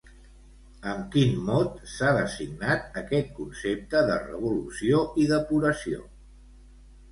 [0.93, 6.05] Amb quin mot s'ha designat aquest concepte de revolució i depuració?